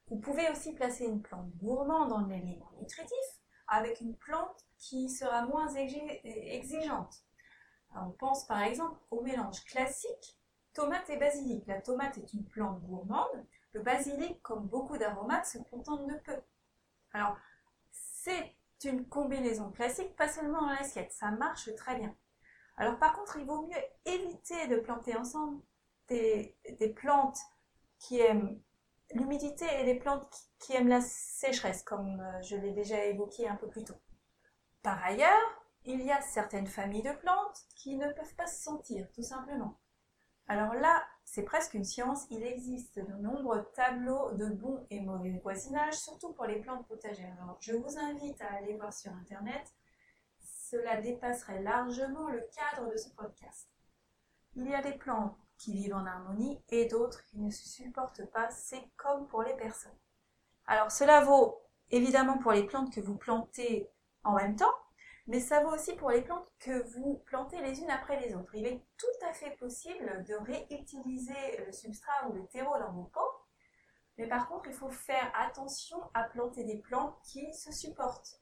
Vous 0.09 0.19
pouvez 0.19 0.51
aussi 0.51 0.75
placer 0.75 1.05
une 1.07 1.23
plante 1.23 1.49
gourmande 1.57 2.11
dans 2.11 2.27
l'élément 2.27 2.71
nutritif 2.81 3.17
avec 3.69 4.01
une 4.01 4.17
plante 4.17 4.67
qui 4.79 5.09
sera 5.09 5.47
moins 5.47 5.69
exigeante. 5.75 7.25
on 7.95 8.11
pense 8.11 8.47
par 8.47 8.63
exemple 8.63 9.01
au 9.11 9.23
mélange 9.23 9.65
classique 9.65 10.39
tomate 10.75 11.09
et 11.11 11.17
basilic. 11.17 11.67
La 11.67 11.81
tomate 11.81 12.19
est 12.19 12.33
une 12.33 12.45
plante 12.45 12.81
gourmande. 12.83 13.47
Le 13.73 13.83
basilic, 13.83 14.43
comme 14.43 14.67
beaucoup 14.67 14.99
d'aromates, 14.99 15.47
se 15.47 15.59
contente 15.59 16.07
de 16.07 16.15
peu. 16.19 16.41
Alors, 17.13 17.37
c'est 17.91 18.55
une 18.85 19.07
combinaison 19.07 19.71
classique, 19.71 20.17
pas 20.17 20.29
seulement 20.29 20.63
dans 20.63 20.73
l'assiette. 20.73 21.13
Ça 21.13 21.31
marche 21.31 21.75
très 21.77 21.97
bien. 21.97 22.15
Alors, 22.77 22.99
par 22.99 23.15
contre, 23.15 23.37
il 23.39 23.47
vaut 23.47 23.67
mieux 23.67 23.83
éviter 24.07 24.67
de 24.69 24.77
planter 24.77 25.17
ensemble 25.17 25.61
des, 26.09 26.57
plantes 26.97 27.39
qui 27.99 28.21
aiment 28.21 28.61
l'humidité 29.13 29.67
et 29.81 29.85
des 29.85 29.95
plantes 29.95 30.35
qui 30.59 30.75
aiment 30.75 30.89
la 30.89 31.01
sécheresse, 31.01 31.83
comme 31.83 32.21
euh, 32.21 32.43
je 32.43 32.57
l'ai 32.57 32.73
déjà 32.73 33.05
évoqué 33.05 33.49
un 33.49 33.57
peu 33.57 33.69
plus 33.69 33.85
tôt. 33.85 34.01
Par 34.83 35.03
ailleurs, 35.05 35.63
il 35.85 36.03
y 36.03 36.11
a 36.11 36.21
certaines 36.21 36.67
familles 36.67 37.03
de 37.03 37.13
plantes 37.13 37.63
qui 37.77 37.97
ne 37.97 38.11
peuvent 38.13 38.35
pas 38.37 38.47
se 38.47 38.63
sentir, 38.63 39.11
tout 39.13 39.23
simplement. 39.23 39.79
Alors 40.49 40.75
là, 40.75 41.05
c'est 41.25 41.45
presque 41.45 41.75
une 41.75 41.85
science, 41.85 42.27
il 42.31 42.43
existe 42.43 42.99
de 42.99 43.13
nombreux 43.15 43.65
tableaux 43.75 44.33
de 44.33 44.47
bons 44.47 44.85
et 44.91 45.01
mauvais 45.01 45.39
voisinage, 45.43 45.95
surtout 45.95 46.33
pour 46.33 46.47
les 46.47 46.61
plantes 46.61 46.87
potagères. 46.87 47.37
Alors 47.43 47.57
je 47.61 47.75
vous 47.75 47.99
invite 47.99 48.41
à 48.43 48.55
aller 48.55 48.75
voir 48.77 48.93
sur 48.93 49.13
Internet, 49.13 49.73
cela 50.73 51.03
dépasserait 51.03 51.63
largement 51.63 52.29
le 52.29 52.41
cadre 52.55 52.91
de 52.91 52.97
ce 52.97 53.11
podcast. 53.11 53.69
Il 54.57 54.67
y 54.67 54.75
a 54.75 54.81
des 54.81 54.95
plantes 54.95 55.37
qui 55.59 55.75
vivent 55.75 55.95
en 55.95 56.07
harmonie 56.07 56.63
et 56.71 56.87
d'autres 56.87 57.23
qui 57.27 57.39
ne 57.39 57.51
se 57.51 57.69
supportent 57.69 58.25
pas, 58.31 58.51
c'est 58.51 58.83
comme 58.97 59.29
pour 59.29 59.43
les 59.43 59.55
personnes. 59.55 59.99
Alors 60.65 60.91
cela 60.91 61.21
vaut 61.21 61.61
évidemment 61.91 62.39
pour 62.39 62.53
les 62.53 62.65
plantes 62.65 62.91
que 62.91 63.03
vous 63.03 63.17
plantez 63.17 63.91
en 64.25 64.33
même 64.35 64.57
temps, 64.57 64.75
mais 65.27 65.41
ça 65.41 65.63
vaut 65.63 65.75
aussi 65.75 65.95
pour 65.95 66.11
les 66.11 66.23
plantes 66.23 66.51
que 66.59 66.91
vous 66.95 67.23
plantez 67.27 67.61
les 67.61 67.79
unes 67.81 67.91
après 67.91 68.19
les 68.21 68.35
autres. 68.35 68.55
Il 68.55 68.67
est 68.67 68.83
tout 68.97 69.27
à 69.29 69.35
fait 69.35 69.55
possible 69.57 70.25
de 70.25 70.35
réutiliser 70.37 71.65
le 71.67 71.73
substrat 71.73 72.29
ou 72.31 72.33
le 72.33 72.47
terreau 72.47 72.79
dans 72.79 72.93
vos 72.93 73.11
pots, 73.13 73.21
mais 74.17 74.27
par 74.27 74.49
contre, 74.49 74.69
il 74.69 74.75
faut 74.75 74.91
faire 74.91 75.31
attention 75.35 75.99
à 76.15 76.25
planter 76.25 76.65
des 76.65 76.79
plantes 76.79 77.15
qui 77.25 77.53
se 77.53 77.73
supportent. 77.73 78.42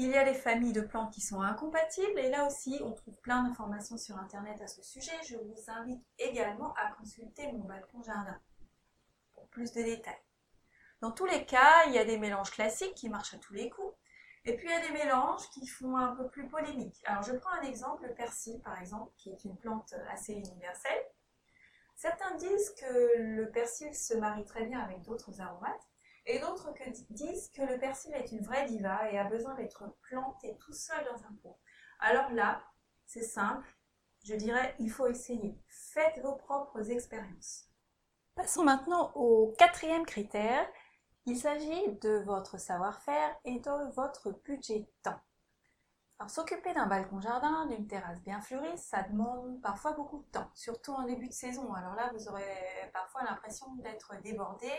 Il 0.00 0.10
y 0.10 0.16
a 0.16 0.24
des 0.24 0.34
familles 0.34 0.72
de 0.72 0.80
plantes 0.80 1.12
qui 1.12 1.20
sont 1.20 1.40
incompatibles 1.40 2.20
et 2.20 2.30
là 2.30 2.46
aussi, 2.46 2.80
on 2.84 2.92
trouve 2.92 3.16
plein 3.16 3.42
d'informations 3.42 3.98
sur 3.98 4.16
Internet 4.16 4.60
à 4.60 4.68
ce 4.68 4.80
sujet. 4.80 5.10
Je 5.26 5.36
vous 5.36 5.64
invite 5.66 6.00
également 6.20 6.72
à 6.74 6.92
consulter 6.92 7.50
mon 7.50 7.64
balcon 7.64 8.00
jardin 8.02 8.40
pour 9.34 9.48
plus 9.48 9.72
de 9.72 9.82
détails. 9.82 10.22
Dans 11.00 11.10
tous 11.10 11.26
les 11.26 11.44
cas, 11.44 11.84
il 11.88 11.94
y 11.94 11.98
a 11.98 12.04
des 12.04 12.16
mélanges 12.16 12.52
classiques 12.52 12.94
qui 12.94 13.08
marchent 13.08 13.34
à 13.34 13.38
tous 13.38 13.54
les 13.54 13.70
coups. 13.70 13.92
Et 14.44 14.54
puis 14.56 14.68
il 14.68 14.70
y 14.70 14.74
a 14.74 14.86
des 14.86 14.92
mélanges 14.92 15.50
qui 15.50 15.66
font 15.66 15.96
un 15.96 16.14
peu 16.14 16.28
plus 16.28 16.46
polémiques. 16.46 17.02
Alors 17.04 17.24
je 17.24 17.32
prends 17.32 17.50
un 17.50 17.62
exemple, 17.62 18.06
le 18.06 18.14
persil 18.14 18.60
par 18.60 18.80
exemple, 18.80 19.12
qui 19.16 19.30
est 19.30 19.44
une 19.44 19.56
plante 19.56 19.94
assez 20.10 20.32
universelle. 20.32 21.04
Certains 21.96 22.36
disent 22.36 22.72
que 22.78 23.18
le 23.18 23.50
persil 23.50 23.92
se 23.92 24.14
marie 24.14 24.44
très 24.44 24.64
bien 24.64 24.78
avec 24.78 25.02
d'autres 25.02 25.40
aromates, 25.40 25.88
et 26.28 26.38
d'autres 26.38 26.72
disent 27.10 27.50
que 27.50 27.62
le 27.62 27.78
persil 27.78 28.12
est 28.14 28.30
une 28.32 28.42
vraie 28.42 28.66
diva 28.66 29.10
et 29.10 29.18
a 29.18 29.24
besoin 29.24 29.54
d'être 29.54 29.96
planté 30.02 30.56
tout 30.58 30.74
seul 30.74 31.02
dans 31.06 31.24
un 31.24 31.34
pot. 31.42 31.58
Alors 32.00 32.30
là, 32.32 32.62
c'est 33.06 33.22
simple, 33.22 33.66
je 34.24 34.34
dirais, 34.34 34.74
il 34.78 34.90
faut 34.90 35.06
essayer. 35.06 35.58
Faites 35.68 36.20
vos 36.22 36.36
propres 36.36 36.90
expériences. 36.90 37.64
Passons 38.34 38.62
maintenant 38.62 39.10
au 39.14 39.54
quatrième 39.58 40.04
critère, 40.04 40.68
il 41.24 41.36
s'agit 41.36 41.88
de 42.02 42.22
votre 42.24 42.60
savoir-faire 42.60 43.34
et 43.44 43.58
de 43.58 43.92
votre 43.94 44.30
budget 44.44 44.86
temps. 45.02 45.20
Alors 46.18 46.30
s'occuper 46.30 46.74
d'un 46.74 46.86
balcon 46.86 47.20
jardin, 47.20 47.66
d'une 47.66 47.86
terrasse 47.86 48.20
bien 48.22 48.40
fleurie, 48.40 48.76
ça 48.76 49.02
demande 49.04 49.62
parfois 49.62 49.92
beaucoup 49.92 50.18
de 50.18 50.30
temps, 50.30 50.50
surtout 50.54 50.92
en 50.92 51.04
début 51.04 51.28
de 51.28 51.32
saison. 51.32 51.72
Alors 51.72 51.94
là, 51.94 52.10
vous 52.12 52.28
aurez 52.28 52.90
parfois 52.92 53.22
l'impression 53.24 53.66
d'être 53.76 54.20
débordé 54.22 54.70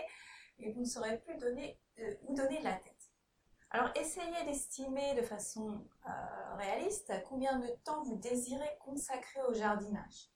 et 0.59 0.71
vous 0.71 0.81
ne 0.81 0.85
saurez 0.85 1.19
plus 1.19 1.37
donner, 1.37 1.79
euh, 1.99 2.13
où 2.23 2.35
donner 2.35 2.61
la 2.61 2.73
tête. 2.73 2.95
Alors 3.71 3.89
essayez 3.95 4.45
d'estimer 4.45 5.15
de 5.15 5.21
façon 5.21 5.85
euh, 6.07 6.55
réaliste 6.55 7.13
combien 7.27 7.59
de 7.59 7.67
temps 7.83 8.03
vous 8.03 8.15
désirez 8.17 8.77
consacrer 8.79 9.41
au 9.47 9.53
jardinage 9.53 10.31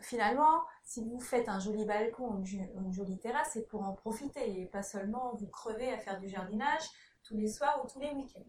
finalement, 0.00 0.62
si 0.84 1.04
vous 1.04 1.20
faites 1.20 1.48
un 1.48 1.58
joli 1.58 1.84
balcon, 1.84 2.42
une, 2.44 2.68
une 2.74 2.92
jolie 2.92 3.18
terrasse, 3.18 3.50
c'est 3.52 3.66
pour 3.66 3.82
en 3.82 3.92
profiter 3.92 4.60
et 4.60 4.66
pas 4.66 4.82
seulement 4.82 5.34
vous 5.34 5.48
crever 5.48 5.92
à 5.92 5.98
faire 5.98 6.18
du 6.20 6.28
jardinage 6.28 6.84
tous 7.22 7.36
les 7.36 7.48
soirs 7.48 7.82
ou 7.84 7.88
tous 7.88 8.00
les 8.00 8.10
week-ends. 8.12 8.48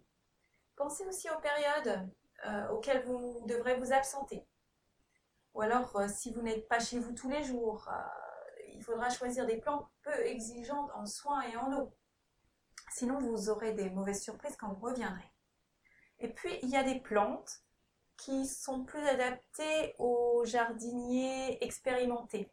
Pensez 0.75 1.05
aussi 1.07 1.27
aux 1.29 1.39
périodes 1.39 2.09
euh, 2.47 2.69
auxquelles 2.69 3.03
vous 3.05 3.43
devrez 3.47 3.79
vous 3.79 3.93
absenter. 3.93 4.45
Ou 5.53 5.62
alors, 5.62 5.95
euh, 5.95 6.07
si 6.07 6.31
vous 6.31 6.41
n'êtes 6.41 6.67
pas 6.67 6.79
chez 6.79 7.00
vous 7.00 7.13
tous 7.13 7.29
les 7.29 7.43
jours, 7.43 7.89
euh, 7.89 8.26
il 8.77 8.84
faudra 8.84 9.10
choisir 9.10 9.46
des 9.46 9.57
plantes 9.57 9.88
peu 10.03 10.25
exigeantes 10.25 10.91
en 10.93 11.05
soins 11.05 11.41
et 11.41 11.57
en 11.57 11.74
eau. 11.79 11.91
Sinon, 12.91 13.19
vous 13.19 13.50
aurez 13.50 13.74
des 13.74 13.89
mauvaises 13.89 14.22
surprises 14.22 14.55
quand 14.55 14.72
vous 14.74 14.86
reviendrez. 14.86 15.31
Et 16.19 16.29
puis, 16.29 16.57
il 16.62 16.69
y 16.69 16.77
a 16.77 16.84
des 16.84 17.00
plantes 17.00 17.63
qui 18.17 18.46
sont 18.46 18.84
plus 18.84 19.05
adaptés 19.07 19.96
aux 20.00 20.43
jardiniers 20.46 21.63
expérimentés. 21.63 22.51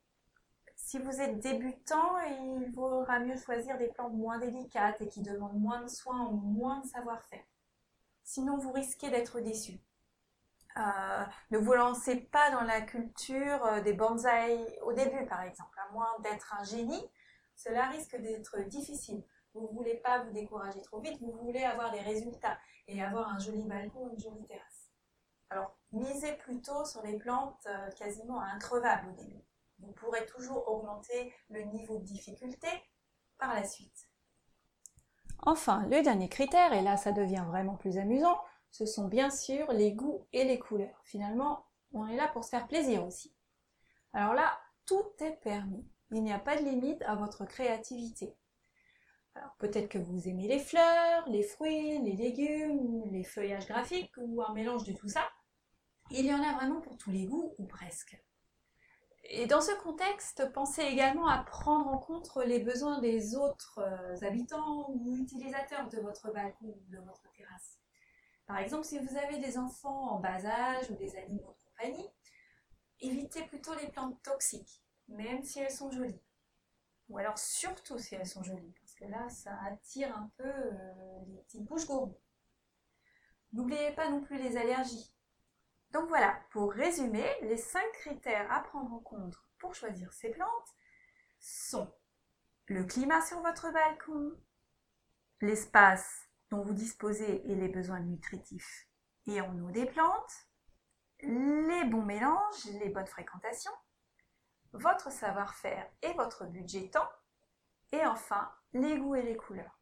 Si 0.76 0.98
vous 0.98 1.20
êtes 1.20 1.40
débutant, 1.40 2.18
il 2.20 2.70
vaudra 2.72 3.20
mieux 3.20 3.38
choisir 3.38 3.78
des 3.78 3.88
plantes 3.88 4.12
moins 4.12 4.38
délicates 4.38 5.00
et 5.00 5.08
qui 5.08 5.22
demandent 5.22 5.60
moins 5.60 5.82
de 5.82 5.88
soins 5.88 6.26
ou 6.26 6.36
moins 6.36 6.80
de 6.80 6.88
savoir-faire. 6.88 7.44
Sinon, 8.22 8.58
vous 8.58 8.72
risquez 8.72 9.10
d'être 9.10 9.40
déçu. 9.40 9.80
Euh, 10.76 11.24
ne 11.50 11.58
vous 11.58 11.72
lancez 11.72 12.16
pas 12.16 12.50
dans 12.50 12.62
la 12.62 12.80
culture 12.80 13.64
euh, 13.64 13.80
des 13.80 13.92
bonsaïs 13.92 14.76
au 14.82 14.92
début, 14.92 15.24
par 15.26 15.42
exemple. 15.42 15.78
À 15.78 15.92
moins 15.92 16.08
d'être 16.20 16.54
un 16.58 16.64
génie, 16.64 17.10
cela 17.54 17.86
risque 17.88 18.16
d'être 18.16 18.60
difficile. 18.68 19.24
Vous 19.54 19.68
ne 19.68 19.72
voulez 19.72 19.96
pas 19.98 20.24
vous 20.24 20.32
décourager 20.32 20.82
trop 20.82 21.00
vite, 21.00 21.20
vous 21.20 21.32
voulez 21.42 21.62
avoir 21.62 21.92
des 21.92 22.00
résultats 22.00 22.58
et 22.88 23.02
avoir 23.02 23.28
un 23.28 23.38
joli 23.38 23.64
balcon, 23.66 24.10
une 24.12 24.18
jolie 24.18 24.44
terrasse. 24.46 24.90
Alors, 25.50 25.76
misez 25.92 26.32
plutôt 26.32 26.84
sur 26.84 27.02
les 27.02 27.18
plantes 27.18 27.64
euh, 27.66 27.90
quasiment 27.92 28.40
increvables 28.40 29.10
au 29.10 29.12
début. 29.12 29.44
Vous 29.78 29.92
pourrez 29.92 30.26
toujours 30.26 30.68
augmenter 30.68 31.32
le 31.50 31.62
niveau 31.62 31.98
de 31.98 32.04
difficulté 32.04 32.68
par 33.38 33.54
la 33.54 33.64
suite. 33.64 34.08
Enfin, 35.46 35.86
le 35.88 36.02
dernier 36.02 36.28
critère, 36.28 36.72
et 36.72 36.82
là 36.82 36.96
ça 36.96 37.12
devient 37.12 37.44
vraiment 37.46 37.76
plus 37.76 37.98
amusant, 37.98 38.40
ce 38.74 38.86
sont 38.86 39.06
bien 39.06 39.30
sûr 39.30 39.70
les 39.72 39.92
goûts 39.92 40.26
et 40.32 40.42
les 40.42 40.58
couleurs. 40.58 41.00
Finalement, 41.04 41.64
on 41.92 42.08
est 42.08 42.16
là 42.16 42.26
pour 42.26 42.42
se 42.42 42.50
faire 42.50 42.66
plaisir 42.66 43.06
aussi. 43.06 43.32
Alors 44.12 44.34
là, 44.34 44.58
tout 44.84 45.12
est 45.20 45.38
permis. 45.44 45.88
Il 46.10 46.24
n'y 46.24 46.32
a 46.32 46.40
pas 46.40 46.56
de 46.56 46.64
limite 46.64 47.00
à 47.02 47.14
votre 47.14 47.44
créativité. 47.44 48.34
Alors 49.36 49.54
peut-être 49.58 49.88
que 49.88 49.98
vous 49.98 50.28
aimez 50.28 50.48
les 50.48 50.58
fleurs, 50.58 51.28
les 51.28 51.44
fruits, 51.44 52.02
les 52.02 52.16
légumes, 52.16 53.04
les 53.12 53.22
feuillages 53.22 53.68
graphiques 53.68 54.16
ou 54.16 54.42
un 54.42 54.52
mélange 54.52 54.82
de 54.82 54.92
tout 54.92 55.08
ça. 55.08 55.22
Il 56.10 56.26
y 56.26 56.34
en 56.34 56.42
a 56.42 56.54
vraiment 56.54 56.80
pour 56.80 56.98
tous 56.98 57.12
les 57.12 57.26
goûts 57.26 57.54
ou 57.58 57.66
presque. 57.66 58.20
Et 59.22 59.46
dans 59.46 59.60
ce 59.60 59.72
contexte, 59.84 60.50
pensez 60.52 60.82
également 60.82 61.28
à 61.28 61.44
prendre 61.44 61.86
en 61.86 61.98
compte 61.98 62.28
les 62.44 62.58
besoins 62.58 62.98
des 62.98 63.36
autres 63.36 63.78
euh, 63.78 64.26
habitants 64.26 64.90
ou 64.90 65.16
utilisateurs 65.16 65.88
de 65.90 66.00
votre 66.00 66.32
balcon 66.32 66.66
ou 66.66 66.90
de 66.90 66.98
votre 66.98 67.22
terrasse. 67.36 67.83
Par 68.46 68.58
exemple, 68.58 68.84
si 68.84 68.98
vous 68.98 69.16
avez 69.16 69.38
des 69.38 69.56
enfants 69.58 70.10
en 70.10 70.20
bas 70.20 70.44
âge 70.44 70.90
ou 70.90 70.94
des 70.96 71.16
animaux 71.16 71.56
de 71.58 71.64
compagnie, 71.64 72.10
évitez 73.00 73.42
plutôt 73.44 73.74
les 73.74 73.88
plantes 73.88 74.22
toxiques, 74.22 74.82
même 75.08 75.42
si 75.42 75.60
elles 75.60 75.70
sont 75.70 75.90
jolies. 75.90 76.20
Ou 77.08 77.18
alors 77.18 77.38
surtout 77.38 77.98
si 77.98 78.14
elles 78.14 78.26
sont 78.26 78.42
jolies, 78.42 78.74
parce 78.80 78.94
que 78.94 79.04
là, 79.04 79.28
ça 79.28 79.58
attire 79.64 80.16
un 80.16 80.30
peu 80.36 80.48
euh, 80.48 81.24
les 81.28 81.42
petites 81.42 81.64
bouches 81.64 81.86
gourmandes. 81.86 82.18
N'oubliez 83.52 83.92
pas 83.92 84.10
non 84.10 84.20
plus 84.20 84.38
les 84.38 84.56
allergies. 84.56 85.14
Donc 85.92 86.08
voilà, 86.08 86.40
pour 86.50 86.72
résumer, 86.72 87.28
les 87.42 87.56
cinq 87.56 87.86
critères 87.92 88.50
à 88.50 88.60
prendre 88.60 88.92
en 88.92 88.98
compte 88.98 89.36
pour 89.58 89.74
choisir 89.74 90.12
ces 90.12 90.30
plantes 90.30 90.74
sont 91.38 91.92
le 92.66 92.84
climat 92.84 93.20
sur 93.20 93.40
votre 93.40 93.70
balcon, 93.72 94.32
l'espace 95.40 96.23
vous 96.62 96.74
disposez 96.74 97.50
et 97.50 97.54
les 97.54 97.68
besoins 97.68 98.00
nutritifs 98.00 98.88
et 99.26 99.40
en 99.40 99.58
eau 99.60 99.70
des 99.70 99.86
plantes, 99.86 100.48
les 101.22 101.84
bons 101.84 102.02
mélanges, 102.02 102.64
les 102.80 102.90
bonnes 102.90 103.06
fréquentations, 103.06 103.72
votre 104.72 105.10
savoir-faire 105.10 105.86
et 106.02 106.12
votre 106.14 106.46
budget 106.46 106.90
temps, 106.90 107.08
et 107.92 108.04
enfin 108.06 108.50
les 108.72 108.98
goûts 108.98 109.14
et 109.14 109.22
les 109.22 109.36
couleurs. 109.36 109.78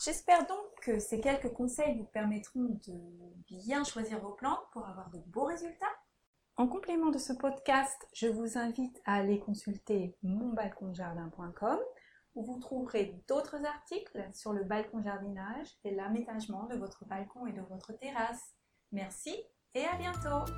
J'espère 0.00 0.46
donc 0.46 0.58
que 0.80 0.98
ces 0.98 1.20
quelques 1.20 1.52
conseils 1.52 1.96
vous 1.96 2.06
permettront 2.06 2.80
de 2.86 2.98
bien 3.46 3.84
choisir 3.84 4.18
vos 4.18 4.32
plantes 4.32 4.66
pour 4.72 4.86
avoir 4.88 5.10
de 5.10 5.18
beaux 5.26 5.44
résultats. 5.44 5.86
En 6.56 6.66
complément 6.66 7.10
de 7.10 7.18
ce 7.18 7.32
podcast, 7.32 8.08
je 8.12 8.26
vous 8.26 8.58
invite 8.58 9.00
à 9.04 9.14
aller 9.14 9.38
consulter 9.38 10.16
monbalconjardin.com 10.22 11.78
où 12.34 12.44
vous 12.44 12.58
trouverez 12.58 13.22
d'autres 13.28 13.64
articles 13.64 14.28
sur 14.32 14.52
le 14.52 14.64
balcon 14.64 15.02
jardinage 15.02 15.68
et 15.84 15.94
l'aménagement 15.94 16.66
de 16.66 16.76
votre 16.76 17.04
balcon 17.06 17.46
et 17.46 17.52
de 17.52 17.62
votre 17.62 17.92
terrasse. 17.92 18.54
Merci 18.90 19.34
et 19.74 19.84
à 19.84 19.96
bientôt 19.96 20.52